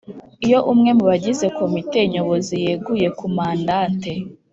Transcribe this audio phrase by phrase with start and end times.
[0.45, 4.11] Iyo umwe mu bagize Komite Nyobozi yeguye ku mandate